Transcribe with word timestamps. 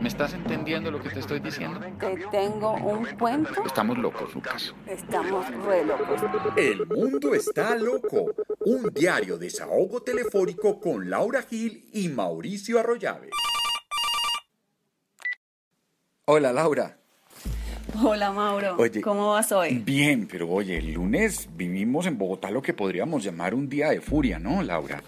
¿Me 0.00 0.08
estás 0.08 0.32
entendiendo 0.32 0.90
lo 0.90 1.02
que 1.02 1.10
te 1.10 1.18
estoy 1.18 1.40
diciendo? 1.40 1.80
Te 1.98 2.16
tengo 2.30 2.72
un 2.74 3.04
cuento. 3.18 3.64
Estamos 3.64 3.98
locos, 3.98 4.32
Lucas. 4.34 4.74
Estamos 4.86 5.46
re 5.64 5.84
locos. 5.84 6.20
El 6.56 6.86
mundo 6.86 7.34
está 7.34 7.74
loco. 7.74 8.32
Un 8.60 8.90
diario 8.94 9.38
desahogo 9.38 10.00
telefónico 10.02 10.78
con 10.80 11.10
Laura 11.10 11.42
Gil 11.42 11.88
y 11.92 12.08
Mauricio 12.08 12.78
Arroyave. 12.78 13.30
Hola, 16.26 16.52
Laura. 16.52 16.96
Hola, 18.00 18.30
Mauro. 18.30 18.76
Oye, 18.78 19.00
¿Cómo 19.00 19.32
vas 19.32 19.50
hoy? 19.50 19.78
Bien, 19.78 20.28
pero 20.30 20.48
oye, 20.48 20.78
el 20.78 20.92
lunes 20.92 21.48
vivimos 21.56 22.06
en 22.06 22.16
Bogotá 22.18 22.50
lo 22.50 22.62
que 22.62 22.74
podríamos 22.74 23.24
llamar 23.24 23.54
un 23.54 23.68
día 23.68 23.90
de 23.90 24.00
furia, 24.00 24.38
¿no, 24.38 24.62
Laura? 24.62 25.02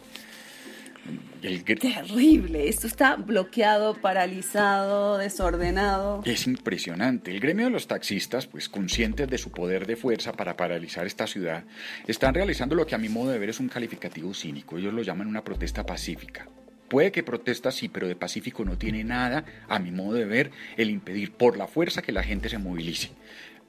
El 1.43 1.65
Terrible. 1.65 2.69
Esto 2.69 2.87
está 2.87 3.17
bloqueado, 3.17 3.95
paralizado, 3.95 5.17
desordenado. 5.19 6.23
Es 6.25 6.47
impresionante. 6.47 7.31
El 7.31 7.41
gremio 7.41 7.67
de 7.67 7.71
los 7.71 7.87
taxistas, 7.87 8.47
pues 8.47 8.69
conscientes 8.69 9.29
de 9.29 9.39
su 9.39 9.51
poder 9.51 9.87
de 9.87 9.97
fuerza 9.97 10.33
para 10.33 10.57
paralizar 10.57 11.07
esta 11.07 11.27
ciudad, 11.27 11.65
están 12.07 12.35
realizando 12.35 12.75
lo 12.75 12.87
que 12.87 12.95
a 12.95 12.99
mi 12.99 13.09
modo 13.09 13.31
de 13.31 13.39
ver 13.39 13.49
es 13.49 13.61
un 13.61 13.69
calificativo 13.69 14.35
cínico. 14.35 14.77
Ellos 14.77 14.93
lo 14.93 15.03
llaman 15.03 15.29
una 15.29 15.45
protesta 15.45 15.87
pacífica. 15.87 16.47
Puede 16.89 17.13
que 17.13 17.23
protesta 17.23 17.71
sí, 17.71 17.89
pero 17.89 18.09
de 18.09 18.17
pacífico 18.17 18.65
no 18.65 18.77
tiene 18.77 19.05
nada, 19.05 19.45
a 19.69 19.79
mi 19.79 19.93
modo 19.93 20.15
de 20.15 20.25
ver, 20.25 20.51
el 20.77 20.91
impedir 20.91 21.33
por 21.33 21.57
la 21.57 21.69
fuerza 21.69 22.03
que 22.03 22.13
la 22.13 22.25
gente 22.25 22.49
se 22.49 22.59
movilice. 22.59 23.11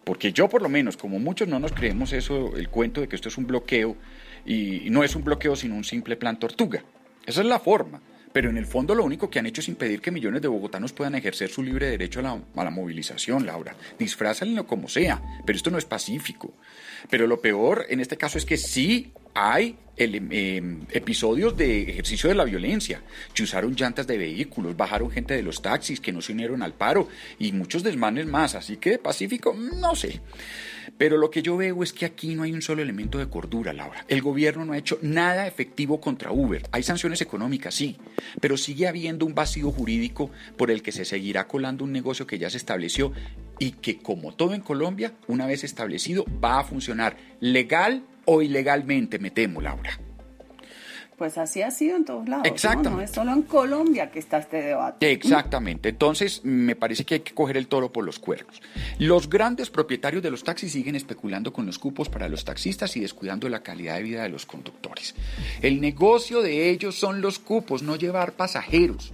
Porque 0.03 0.33
yo 0.33 0.49
por 0.49 0.63
lo 0.63 0.69
menos, 0.69 0.97
como 0.97 1.19
muchos 1.19 1.47
no 1.47 1.59
nos 1.59 1.71
creemos 1.71 2.13
eso, 2.13 2.57
el 2.57 2.69
cuento 2.69 2.99
de 2.99 3.07
que 3.07 3.15
esto 3.15 3.29
es 3.29 3.37
un 3.37 3.45
bloqueo, 3.45 3.95
y 4.45 4.89
no 4.89 5.03
es 5.03 5.15
un 5.15 5.23
bloqueo 5.23 5.55
sino 5.55 5.75
un 5.75 5.83
simple 5.83 6.15
plan 6.15 6.39
tortuga. 6.39 6.83
Esa 7.25 7.41
es 7.41 7.47
la 7.47 7.59
forma. 7.59 8.01
Pero 8.33 8.49
en 8.49 8.55
el 8.55 8.65
fondo 8.65 8.95
lo 8.95 9.03
único 9.03 9.29
que 9.29 9.39
han 9.39 9.45
hecho 9.45 9.59
es 9.59 9.67
impedir 9.67 9.99
que 9.99 10.09
millones 10.09 10.41
de 10.41 10.47
bogotanos 10.47 10.93
puedan 10.93 11.15
ejercer 11.15 11.49
su 11.49 11.61
libre 11.61 11.89
derecho 11.89 12.21
a 12.21 12.23
la, 12.23 12.41
la 12.55 12.69
movilización, 12.69 13.45
Laura. 13.45 13.75
Disfrázanlo 13.99 14.65
como 14.65 14.87
sea, 14.87 15.21
pero 15.45 15.57
esto 15.57 15.69
no 15.69 15.77
es 15.77 15.83
pacífico. 15.83 16.53
Pero 17.09 17.27
lo 17.27 17.41
peor 17.41 17.85
en 17.89 17.99
este 17.99 18.15
caso 18.15 18.37
es 18.37 18.45
que 18.45 18.55
sí 18.55 19.11
hay 19.33 19.75
ele- 19.97 20.21
eh, 20.31 20.77
episodios 20.91 21.57
de 21.57 21.81
ejercicio 21.89 22.29
de 22.29 22.35
la 22.35 22.45
violencia. 22.45 23.01
Chuzaron 23.33 23.75
llantas 23.75 24.07
de 24.07 24.17
vehículos, 24.17 24.77
bajaron 24.77 25.11
gente 25.11 25.33
de 25.33 25.43
los 25.43 25.61
taxis 25.61 25.99
que 25.99 26.13
no 26.13 26.21
se 26.21 26.31
unieron 26.31 26.63
al 26.63 26.73
paro 26.73 27.09
y 27.37 27.51
muchos 27.51 27.83
desmanes 27.83 28.27
más. 28.27 28.55
Así 28.55 28.77
que 28.77 28.97
pacífico, 28.97 29.53
no 29.53 29.93
sé. 29.93 30.21
Pero 31.01 31.17
lo 31.17 31.31
que 31.31 31.41
yo 31.41 31.57
veo 31.57 31.81
es 31.81 31.93
que 31.93 32.05
aquí 32.05 32.35
no 32.35 32.43
hay 32.43 32.53
un 32.53 32.61
solo 32.61 32.83
elemento 32.83 33.17
de 33.17 33.27
cordura, 33.27 33.73
Laura. 33.73 34.05
El 34.07 34.21
gobierno 34.21 34.65
no 34.65 34.73
ha 34.73 34.77
hecho 34.77 34.99
nada 35.01 35.47
efectivo 35.47 35.99
contra 35.99 36.31
Uber. 36.31 36.61
Hay 36.71 36.83
sanciones 36.83 37.21
económicas, 37.21 37.73
sí, 37.73 37.97
pero 38.39 38.55
sigue 38.55 38.87
habiendo 38.87 39.25
un 39.25 39.33
vacío 39.33 39.71
jurídico 39.71 40.29
por 40.57 40.69
el 40.69 40.83
que 40.83 40.91
se 40.91 41.03
seguirá 41.03 41.47
colando 41.47 41.85
un 41.85 41.91
negocio 41.91 42.27
que 42.27 42.37
ya 42.37 42.51
se 42.51 42.57
estableció 42.57 43.13
y 43.57 43.71
que, 43.71 43.97
como 43.97 44.35
todo 44.35 44.53
en 44.53 44.61
Colombia, 44.61 45.15
una 45.25 45.47
vez 45.47 45.63
establecido, 45.63 46.23
va 46.39 46.59
a 46.59 46.63
funcionar 46.63 47.17
legal 47.39 48.03
o 48.25 48.43
ilegalmente, 48.43 49.17
me 49.17 49.31
temo, 49.31 49.59
Laura. 49.59 49.99
Pues 51.21 51.37
así 51.37 51.61
ha 51.61 51.69
sido 51.69 51.97
en 51.97 52.03
todos 52.03 52.27
lados. 52.27 52.47
¿no? 52.47 52.51
Exactamente. 52.51 52.97
No 52.97 53.01
es 53.03 53.11
solo 53.11 53.31
en 53.31 53.43
Colombia 53.43 54.09
que 54.09 54.17
está 54.17 54.39
este 54.39 54.59
debate. 54.59 55.11
Exactamente. 55.11 55.89
Entonces, 55.89 56.43
me 56.43 56.75
parece 56.75 57.05
que 57.05 57.13
hay 57.13 57.19
que 57.19 57.35
coger 57.35 57.57
el 57.57 57.67
toro 57.67 57.91
por 57.91 58.03
los 58.03 58.17
cuernos. 58.17 58.59
Los 58.97 59.29
grandes 59.29 59.69
propietarios 59.69 60.23
de 60.23 60.31
los 60.31 60.43
taxis 60.43 60.71
siguen 60.71 60.95
especulando 60.95 61.53
con 61.53 61.67
los 61.67 61.77
cupos 61.77 62.09
para 62.09 62.27
los 62.27 62.43
taxistas 62.43 62.97
y 62.97 63.01
descuidando 63.01 63.47
la 63.49 63.61
calidad 63.61 63.97
de 63.97 64.01
vida 64.01 64.23
de 64.23 64.29
los 64.29 64.47
conductores. 64.47 65.13
El 65.61 65.79
negocio 65.79 66.41
de 66.41 66.71
ellos 66.71 66.95
son 66.95 67.21
los 67.21 67.37
cupos, 67.37 67.83
no 67.83 67.97
llevar 67.97 68.31
pasajeros. 68.31 69.13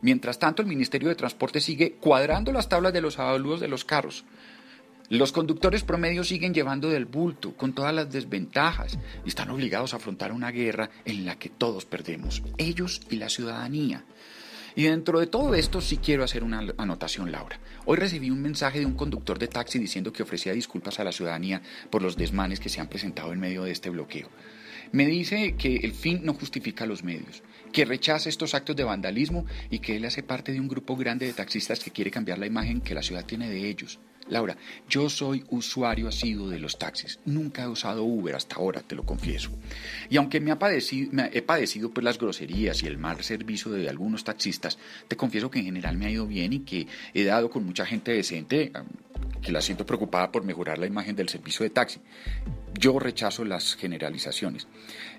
Mientras 0.00 0.38
tanto, 0.38 0.62
el 0.62 0.68
Ministerio 0.68 1.10
de 1.10 1.16
Transporte 1.16 1.60
sigue 1.60 1.96
cuadrando 2.00 2.50
las 2.50 2.70
tablas 2.70 2.94
de 2.94 3.02
los 3.02 3.18
avalúos 3.18 3.60
de 3.60 3.68
los 3.68 3.84
carros. 3.84 4.24
Los 5.12 5.30
conductores 5.30 5.82
promedios 5.82 6.28
siguen 6.28 6.54
llevando 6.54 6.88
del 6.88 7.04
bulto, 7.04 7.54
con 7.54 7.74
todas 7.74 7.94
las 7.94 8.10
desventajas, 8.10 8.98
y 9.26 9.28
están 9.28 9.50
obligados 9.50 9.92
a 9.92 9.98
afrontar 9.98 10.32
una 10.32 10.50
guerra 10.50 10.88
en 11.04 11.26
la 11.26 11.38
que 11.38 11.50
todos 11.50 11.84
perdemos, 11.84 12.42
ellos 12.56 13.02
y 13.10 13.16
la 13.16 13.28
ciudadanía. 13.28 14.06
Y 14.74 14.84
dentro 14.84 15.20
de 15.20 15.26
todo 15.26 15.54
esto 15.54 15.82
sí 15.82 15.98
quiero 15.98 16.24
hacer 16.24 16.42
una 16.42 16.66
anotación, 16.78 17.30
Laura. 17.30 17.60
Hoy 17.84 17.98
recibí 17.98 18.30
un 18.30 18.40
mensaje 18.40 18.78
de 18.78 18.86
un 18.86 18.94
conductor 18.94 19.38
de 19.38 19.48
taxi 19.48 19.78
diciendo 19.78 20.14
que 20.14 20.22
ofrecía 20.22 20.54
disculpas 20.54 20.98
a 20.98 21.04
la 21.04 21.12
ciudadanía 21.12 21.60
por 21.90 22.00
los 22.00 22.16
desmanes 22.16 22.58
que 22.58 22.70
se 22.70 22.80
han 22.80 22.88
presentado 22.88 23.34
en 23.34 23.40
medio 23.40 23.64
de 23.64 23.72
este 23.72 23.90
bloqueo. 23.90 24.30
Me 24.90 25.06
dice 25.06 25.54
que 25.56 25.76
el 25.76 25.92
fin 25.92 26.20
no 26.24 26.34
justifica 26.34 26.86
los 26.86 27.04
medios, 27.04 27.42
que 27.72 27.84
rechaza 27.84 28.28
estos 28.28 28.54
actos 28.54 28.76
de 28.76 28.84
vandalismo 28.84 29.46
y 29.70 29.78
que 29.78 29.96
él 29.96 30.04
hace 30.04 30.22
parte 30.22 30.52
de 30.52 30.60
un 30.60 30.68
grupo 30.68 30.96
grande 30.96 31.26
de 31.26 31.32
taxistas 31.32 31.80
que 31.80 31.90
quiere 31.90 32.10
cambiar 32.10 32.38
la 32.38 32.46
imagen 32.46 32.80
que 32.80 32.94
la 32.94 33.02
ciudad 33.02 33.24
tiene 33.24 33.48
de 33.48 33.68
ellos. 33.68 34.00
Laura, 34.28 34.56
yo 34.88 35.10
soy 35.10 35.44
usuario 35.50 36.08
asiduo 36.08 36.48
de 36.48 36.58
los 36.58 36.78
taxis. 36.78 37.18
Nunca 37.24 37.64
he 37.64 37.68
usado 37.68 38.04
Uber 38.04 38.34
hasta 38.34 38.56
ahora, 38.56 38.80
te 38.80 38.94
lo 38.94 39.04
confieso. 39.04 39.50
Y 40.08 40.16
aunque 40.16 40.40
me, 40.40 40.52
ha 40.52 40.58
padecido, 40.58 41.12
me 41.12 41.30
he 41.32 41.42
padecido 41.42 41.90
pues, 41.90 42.04
las 42.04 42.18
groserías 42.18 42.82
y 42.82 42.86
el 42.86 42.98
mal 42.98 43.22
servicio 43.22 43.72
de 43.72 43.88
algunos 43.88 44.24
taxistas, 44.24 44.78
te 45.08 45.16
confieso 45.16 45.50
que 45.50 45.58
en 45.58 45.66
general 45.66 45.96
me 45.96 46.06
ha 46.06 46.10
ido 46.10 46.26
bien 46.26 46.52
y 46.52 46.60
que 46.60 46.86
he 47.14 47.24
dado 47.24 47.50
con 47.50 47.64
mucha 47.64 47.84
gente 47.84 48.12
decente 48.12 48.72
que 49.42 49.52
la 49.52 49.60
siento 49.60 49.84
preocupada 49.84 50.30
por 50.30 50.44
mejorar 50.44 50.78
la 50.78 50.86
imagen 50.86 51.16
del 51.16 51.28
servicio 51.28 51.64
de 51.64 51.70
taxi. 51.70 52.00
Yo 52.78 52.98
rechazo 52.98 53.44
las 53.44 53.74
generalizaciones. 53.74 54.68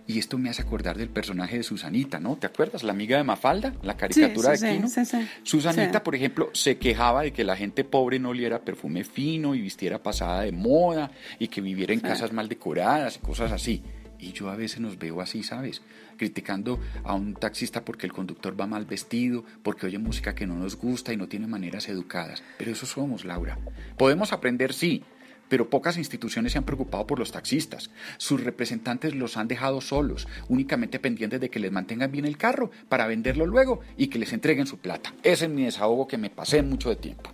Y 0.07 0.19
esto 0.19 0.37
me 0.37 0.49
hace 0.49 0.61
acordar 0.61 0.97
del 0.97 1.09
personaje 1.09 1.57
de 1.57 1.63
Susanita, 1.63 2.19
¿no? 2.19 2.37
¿Te 2.37 2.47
acuerdas? 2.47 2.83
La 2.83 2.91
amiga 2.91 3.17
de 3.17 3.23
Mafalda, 3.23 3.73
la 3.83 3.95
caricatura 3.95 4.55
sí, 4.55 4.65
de 4.65 4.75
Kino. 4.75 4.87
sí, 4.87 5.05
sí. 5.05 5.27
Susanita, 5.43 6.03
por 6.03 6.15
ejemplo, 6.15 6.49
se 6.53 6.77
quejaba 6.77 7.23
de 7.23 7.31
que 7.31 7.43
la 7.43 7.55
gente 7.55 7.83
pobre 7.83 8.19
no 8.19 8.29
oliera 8.29 8.59
perfume 8.59 9.03
fino 9.03 9.55
y 9.55 9.61
vistiera 9.61 10.01
pasada 10.01 10.41
de 10.41 10.51
moda 10.51 11.11
y 11.39 11.47
que 11.47 11.61
viviera 11.61 11.93
en 11.93 11.99
casas 11.99 12.33
mal 12.33 12.49
decoradas 12.49 13.17
y 13.17 13.19
cosas 13.19 13.51
así. 13.51 13.83
Y 14.19 14.31
yo 14.31 14.49
a 14.49 14.55
veces 14.55 14.79
nos 14.79 14.97
veo 14.97 15.21
así, 15.21 15.43
¿sabes? 15.43 15.81
Criticando 16.17 16.79
a 17.03 17.13
un 17.13 17.33
taxista 17.33 17.83
porque 17.83 18.05
el 18.05 18.13
conductor 18.13 18.59
va 18.59 18.67
mal 18.67 18.85
vestido, 18.85 19.43
porque 19.63 19.87
oye 19.87 19.97
música 19.97 20.35
que 20.35 20.47
no 20.47 20.55
nos 20.55 20.77
gusta 20.77 21.13
y 21.13 21.17
no 21.17 21.27
tiene 21.27 21.47
maneras 21.47 21.89
educadas. 21.89 22.43
Pero 22.57 22.71
eso 22.71 22.85
somos, 22.85 23.25
Laura. 23.25 23.57
Podemos 23.97 24.31
aprender, 24.31 24.73
sí, 24.73 25.03
pero 25.49 25.69
pocas 25.69 25.97
instituciones 25.97 26.53
se 26.53 26.57
han 26.57 26.63
preocupado 26.63 27.05
por 27.05 27.19
los 27.19 27.31
taxistas. 27.31 27.91
Sus 28.17 28.43
representantes 28.43 29.13
los 29.13 29.37
han 29.37 29.47
dejado 29.47 29.81
solos, 29.81 30.27
únicamente 30.47 30.99
pendientes 30.99 31.41
de 31.41 31.49
que 31.49 31.59
les 31.59 31.71
mantengan 31.71 32.11
bien 32.11 32.25
el 32.25 32.37
carro 32.37 32.71
para 32.89 33.07
venderlo 33.07 33.45
luego 33.45 33.81
y 33.97 34.07
que 34.07 34.19
les 34.19 34.33
entreguen 34.33 34.67
su 34.67 34.77
plata. 34.77 35.13
Ese 35.23 35.45
es 35.45 35.51
mi 35.51 35.63
desahogo 35.63 36.07
que 36.07 36.17
me 36.17 36.29
pasé 36.29 36.63
mucho 36.63 36.89
de 36.89 36.95
tiempo. 36.95 37.32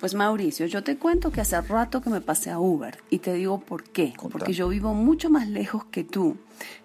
Pues 0.00 0.14
Mauricio, 0.14 0.66
yo 0.66 0.84
te 0.84 0.96
cuento 0.96 1.30
que 1.30 1.40
hace 1.40 1.60
rato 1.60 2.00
que 2.00 2.10
me 2.10 2.20
pasé 2.20 2.50
a 2.50 2.60
Uber 2.60 2.98
y 3.10 3.18
te 3.18 3.32
digo 3.34 3.60
por 3.60 3.84
qué. 3.84 4.14
Porque 4.30 4.52
yo 4.52 4.68
vivo 4.68 4.94
mucho 4.94 5.28
más 5.30 5.48
lejos 5.48 5.84
que 5.86 6.04
tú 6.04 6.36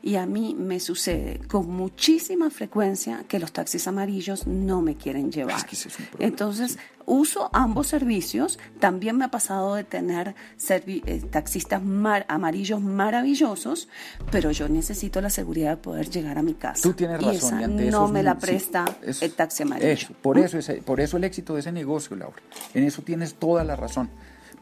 y 0.01 0.15
a 0.15 0.25
mí 0.25 0.55
me 0.57 0.79
sucede 0.79 1.39
con 1.47 1.69
muchísima 1.69 2.49
frecuencia 2.49 3.23
que 3.27 3.39
los 3.39 3.51
taxis 3.51 3.87
amarillos 3.87 4.47
no 4.47 4.81
me 4.81 4.95
quieren 4.95 5.31
llevar. 5.31 5.57
Es 5.57 5.63
que 5.65 5.75
es 5.75 5.97
Entonces, 6.19 6.77
uso 7.05 7.49
ambos 7.53 7.87
servicios. 7.87 8.59
También 8.79 9.17
me 9.17 9.25
ha 9.25 9.31
pasado 9.31 9.75
de 9.75 9.83
tener 9.83 10.35
eh, 10.69 11.21
taxistas 11.31 11.83
mar- 11.83 12.25
amarillos 12.29 12.81
maravillosos, 12.81 13.87
pero 14.31 14.51
yo 14.51 14.67
necesito 14.69 15.21
la 15.21 15.29
seguridad 15.29 15.71
de 15.71 15.77
poder 15.77 16.09
llegar 16.09 16.37
a 16.37 16.43
mi 16.43 16.53
casa. 16.53 16.81
Tú 16.83 16.93
tienes 16.93 17.21
y 17.21 17.25
razón. 17.25 17.35
esa 17.37 17.61
y 17.61 17.63
ante 17.63 17.91
no 17.91 18.07
me 18.07 18.23
la 18.23 18.33
sí, 18.33 18.39
presta 18.41 18.85
eso- 19.01 19.25
el 19.25 19.33
taxi 19.33 19.63
amarillo. 19.63 19.89
Eso, 19.89 20.13
por, 20.21 20.37
eso 20.37 20.57
ese- 20.57 20.81
por 20.81 20.99
eso 20.99 21.17
el 21.17 21.23
éxito 21.23 21.53
de 21.53 21.59
ese 21.61 21.71
negocio, 21.71 22.15
Laura. 22.15 22.37
En 22.73 22.83
eso 22.83 23.01
tienes 23.01 23.35
toda 23.35 23.63
la 23.63 23.75
razón. 23.75 24.09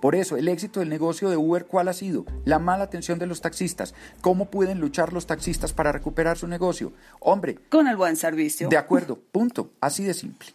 Por 0.02 0.16
eso, 0.16 0.36
el 0.36 0.48
éxito 0.48 0.80
del 0.80 0.90
negocio 0.90 1.30
de 1.30 1.38
Uber, 1.38 1.68
¿cuál 1.68 1.88
ha 1.88 1.94
sido? 1.94 2.26
La 2.44 2.58
mala 2.58 2.86
atención 2.86 3.20
de 3.20 3.28
los 3.28 3.40
taxistas. 3.40 3.94
¿Cómo 4.22 4.50
pueden 4.50 4.80
luchar 4.80 5.14
los 5.14 5.28
taxistas 5.28 5.74
para 5.74 5.92
recuperar 5.92 6.40
su 6.40 6.48
negocio? 6.48 6.92
Hombre, 7.20 7.60
Con 7.70 7.88
el 7.88 7.98
buen 7.98 8.16
servicio. 8.16 8.68
de 8.68 8.78
acuerdo, 8.78 9.20
punto. 9.32 9.70
Así 9.80 10.04
de 10.04 10.16
simple. 10.16 10.48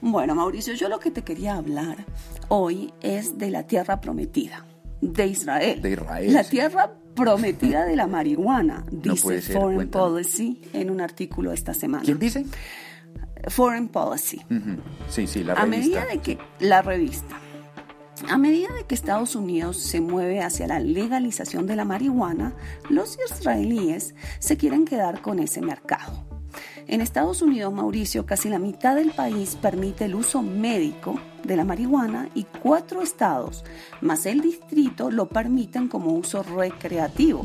Bueno, 0.00 0.34
Mauricio, 0.34 0.74
yo 0.74 0.88
lo 0.88 0.98
que 0.98 1.10
te 1.10 1.22
quería 1.22 1.56
hablar 1.56 2.04
hoy 2.48 2.92
es 3.00 3.38
de 3.38 3.50
la 3.50 3.66
tierra 3.66 4.00
prometida, 4.00 4.64
de 5.00 5.26
Israel. 5.26 5.80
De 5.82 5.92
Israel, 5.92 6.32
La 6.32 6.44
sí. 6.44 6.50
tierra 6.50 6.92
prometida 7.14 7.84
de 7.84 7.96
la 7.96 8.06
marihuana, 8.06 8.84
dice 8.90 9.40
ser, 9.40 9.54
Foreign 9.56 9.76
cuéntame. 9.76 10.04
Policy 10.04 10.60
en 10.72 10.90
un 10.90 11.00
artículo 11.00 11.52
esta 11.52 11.72
semana. 11.74 12.04
¿Quién 12.04 12.18
dice? 12.18 12.44
Foreign 13.48 13.88
Policy. 13.88 14.40
Sí, 15.08 15.26
sí, 15.26 15.44
la 15.44 15.52
a 15.54 15.64
revista. 15.64 15.78
medida 16.00 16.06
de 16.06 16.18
que 16.20 16.38
la 16.60 16.82
revista 16.82 17.36
a 18.28 18.38
medida 18.38 18.68
de 18.72 18.84
que 18.86 18.94
Estados 18.94 19.34
Unidos 19.34 19.76
se 19.76 20.00
mueve 20.00 20.40
hacia 20.40 20.66
la 20.68 20.78
legalización 20.78 21.66
de 21.66 21.74
la 21.76 21.84
marihuana, 21.84 22.54
los 22.88 23.18
israelíes 23.28 24.14
se 24.38 24.56
quieren 24.56 24.84
quedar 24.84 25.20
con 25.20 25.40
ese 25.40 25.60
mercado. 25.60 26.24
En 26.86 27.00
Estados 27.00 27.42
Unidos, 27.42 27.72
Mauricio, 27.72 28.26
casi 28.26 28.48
la 28.48 28.58
mitad 28.58 28.96
del 28.96 29.10
país 29.10 29.56
permite 29.60 30.04
el 30.04 30.14
uso 30.14 30.42
médico 30.42 31.18
de 31.44 31.56
la 31.56 31.64
marihuana 31.64 32.28
y 32.34 32.44
cuatro 32.44 33.02
estados, 33.02 33.64
más 34.00 34.26
el 34.26 34.40
distrito, 34.40 35.10
lo 35.10 35.28
permiten 35.28 35.88
como 35.88 36.12
uso 36.12 36.42
recreativo. 36.42 37.44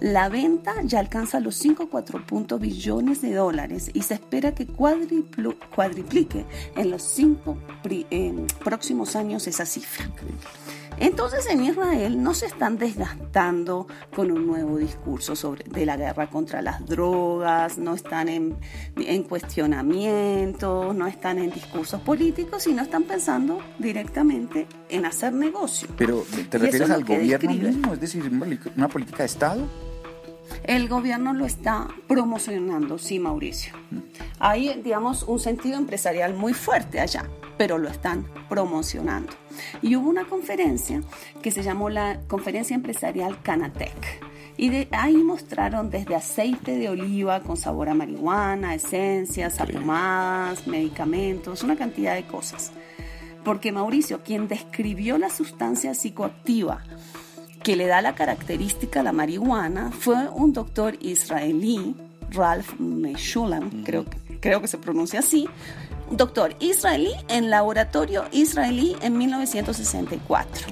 La 0.00 0.28
venta 0.28 0.74
ya 0.84 1.00
alcanza 1.00 1.40
los 1.40 1.62
5,4 1.62 2.58
billones 2.58 3.20
de 3.20 3.34
dólares 3.34 3.90
y 3.92 4.02
se 4.02 4.14
espera 4.14 4.54
que 4.54 4.66
cuadriplique 4.66 6.46
en 6.76 6.90
los 6.90 7.02
cinco 7.02 7.58
próximos 8.64 9.16
años 9.16 9.46
esa 9.46 9.66
cifra. 9.66 10.10
Entonces 11.00 11.46
en 11.46 11.64
Israel 11.64 12.22
no 12.22 12.34
se 12.34 12.44
están 12.44 12.76
desgastando 12.76 13.86
con 14.14 14.30
un 14.30 14.46
nuevo 14.46 14.76
discurso 14.76 15.34
sobre, 15.34 15.64
de 15.64 15.86
la 15.86 15.96
guerra 15.96 16.28
contra 16.28 16.60
las 16.60 16.84
drogas, 16.86 17.78
no 17.78 17.94
están 17.94 18.28
en, 18.28 18.58
en 18.96 19.22
cuestionamientos, 19.22 20.94
no 20.94 21.06
están 21.06 21.38
en 21.38 21.50
discursos 21.50 22.02
políticos, 22.02 22.64
sino 22.64 22.82
están 22.82 23.04
pensando 23.04 23.60
directamente 23.78 24.66
en 24.90 25.06
hacer 25.06 25.32
negocio. 25.32 25.88
Pero 25.96 26.22
¿te 26.50 26.58
refieres 26.58 26.90
al 26.90 27.04
gobierno 27.04 27.50
mismo? 27.50 27.94
Es 27.94 28.00
decir, 28.00 28.30
una 28.76 28.88
política 28.88 29.18
de 29.18 29.26
Estado. 29.26 29.66
El 30.64 30.88
gobierno 30.88 31.32
lo 31.32 31.46
está 31.46 31.88
promocionando, 32.08 32.98
sí, 32.98 33.18
Mauricio. 33.18 33.72
Mm. 33.90 33.98
Hay, 34.38 34.82
digamos, 34.82 35.22
un 35.22 35.38
sentido 35.38 35.78
empresarial 35.78 36.34
muy 36.34 36.52
fuerte 36.52 37.00
allá, 37.00 37.24
pero 37.56 37.78
lo 37.78 37.88
están 37.88 38.26
promocionando. 38.48 39.32
Y 39.82 39.96
hubo 39.96 40.08
una 40.08 40.24
conferencia 40.24 41.02
que 41.42 41.50
se 41.50 41.62
llamó 41.62 41.90
la 41.90 42.20
Conferencia 42.28 42.74
Empresarial 42.74 43.40
Canatec. 43.42 44.24
Y 44.56 44.68
de 44.68 44.88
ahí 44.92 45.16
mostraron 45.16 45.90
desde 45.90 46.14
aceite 46.14 46.76
de 46.76 46.88
oliva 46.88 47.40
con 47.40 47.56
sabor 47.56 47.88
a 47.88 47.94
marihuana, 47.94 48.74
esencias, 48.74 49.60
apomadas, 49.60 50.66
medicamentos, 50.66 51.62
una 51.62 51.76
cantidad 51.76 52.14
de 52.14 52.26
cosas. 52.26 52.72
Porque 53.44 53.72
Mauricio, 53.72 54.22
quien 54.22 54.48
describió 54.48 55.16
la 55.16 55.30
sustancia 55.30 55.94
psicoactiva 55.94 56.82
que 57.62 57.76
le 57.76 57.86
da 57.86 58.02
la 58.02 58.14
característica 58.14 59.00
a 59.00 59.02
la 59.02 59.12
marihuana, 59.12 59.92
fue 59.92 60.28
un 60.28 60.52
doctor 60.52 60.96
israelí, 61.00 61.94
Ralph 62.30 62.78
Meshulam, 62.78 63.84
creo, 63.84 64.04
creo 64.40 64.60
que 64.60 64.68
se 64.68 64.78
pronuncia 64.78 65.20
así, 65.20 65.46
doctor 66.10 66.54
israelí 66.60 67.12
en 67.28 67.50
laboratorio 67.50 68.24
israelí 68.32 68.96
en 69.02 69.18
1964. 69.18 70.66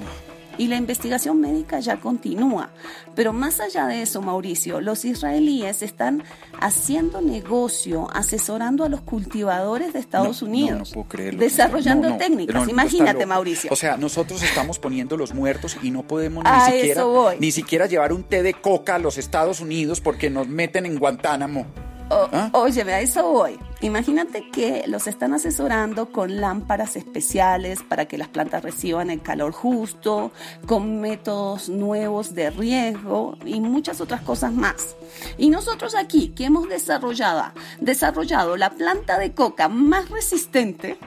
Y 0.57 0.67
la 0.67 0.75
investigación 0.75 1.39
médica 1.39 1.79
ya 1.79 2.01
continúa. 2.01 2.69
Pero 3.15 3.31
más 3.31 3.61
allá 3.61 3.87
de 3.87 4.01
eso, 4.01 4.21
Mauricio, 4.21 4.81
los 4.81 5.05
israelíes 5.05 5.81
están 5.81 6.21
haciendo 6.59 7.21
negocio, 7.21 8.09
asesorando 8.11 8.83
a 8.83 8.89
los 8.89 8.99
cultivadores 8.99 9.93
de 9.93 9.99
Estados 9.99 10.41
Unidos. 10.41 10.89
No, 10.89 10.93
puedo 10.95 11.07
creerlo. 11.07 11.39
Desarrollando 11.39 12.17
técnicas. 12.17 12.67
Imagínate, 12.67 13.25
Mauricio. 13.25 13.71
O 13.71 13.77
sea, 13.77 13.95
nosotros 13.95 14.43
estamos 14.43 14.79
poniendo 14.79 15.15
los 15.15 15.33
muertos 15.33 15.77
y 15.81 15.91
no 15.91 16.03
podemos 16.03 16.43
ni, 16.43 16.73
siquiera, 16.73 17.05
ni 17.39 17.51
siquiera 17.53 17.85
llevar 17.85 18.11
un 18.11 18.23
té 18.23 18.43
de 18.43 18.53
coca 18.53 18.95
a 18.95 18.99
los 18.99 19.17
Estados 19.17 19.61
Unidos 19.61 20.01
porque 20.01 20.29
nos 20.29 20.49
meten 20.49 20.85
en 20.85 20.99
Guantánamo. 20.99 21.67
¿Ah? 22.09 22.49
Oye, 22.51 22.81
a 22.81 22.99
eso 22.99 23.31
voy. 23.31 23.57
Imagínate 23.81 24.49
que 24.49 24.83
los 24.87 25.07
están 25.07 25.33
asesorando 25.33 26.11
con 26.11 26.41
lámparas 26.41 26.97
especiales 26.97 27.81
para 27.81 28.07
que 28.07 28.17
las 28.17 28.27
plantas 28.27 28.61
reciban 28.61 29.09
el 29.09 29.21
calor 29.21 29.53
justo, 29.53 30.33
con 30.65 30.99
métodos 30.99 31.69
nuevos 31.69 32.33
de 32.33 32.49
riego 32.49 33.37
y 33.45 33.61
muchas 33.61 34.01
otras 34.01 34.21
cosas 34.21 34.51
más. 34.51 34.97
Y 35.37 35.49
nosotros 35.49 35.95
aquí, 35.95 36.29
que 36.29 36.45
hemos 36.45 36.67
desarrollado, 36.67 37.53
desarrollado 37.79 38.57
la 38.57 38.71
planta 38.71 39.17
de 39.17 39.33
coca 39.33 39.69
más 39.69 40.09
resistente, 40.09 40.97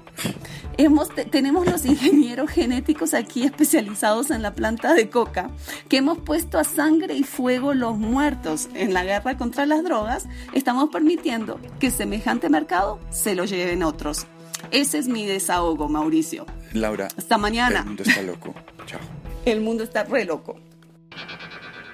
Hemos, 0.82 1.10
tenemos 1.30 1.64
los 1.64 1.86
ingenieros 1.86 2.50
genéticos 2.50 3.14
aquí 3.14 3.44
especializados 3.44 4.32
en 4.32 4.42
la 4.42 4.52
planta 4.52 4.94
de 4.94 5.08
coca, 5.08 5.48
que 5.88 5.98
hemos 5.98 6.18
puesto 6.18 6.58
a 6.58 6.64
sangre 6.64 7.14
y 7.14 7.22
fuego 7.22 7.72
los 7.72 7.98
muertos 7.98 8.68
en 8.74 8.92
la 8.92 9.04
guerra 9.04 9.36
contra 9.36 9.64
las 9.64 9.84
drogas, 9.84 10.26
estamos 10.52 10.90
permitiendo 10.90 11.60
que 11.78 11.92
semejante 11.92 12.48
mercado 12.48 12.98
se 13.10 13.36
lo 13.36 13.44
lleven 13.44 13.84
otros. 13.84 14.26
Ese 14.72 14.98
es 14.98 15.06
mi 15.06 15.24
desahogo, 15.24 15.88
Mauricio. 15.88 16.46
Laura. 16.72 17.06
Hasta 17.16 17.38
mañana. 17.38 17.78
El 17.78 17.86
mundo 17.86 18.02
está 18.02 18.22
loco. 18.22 18.54
Chao. 18.86 19.00
El 19.44 19.60
mundo 19.60 19.84
está 19.84 20.02
re 20.02 20.24
loco. 20.24 20.58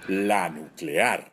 La 0.08 0.48
nuclear. 0.48 1.30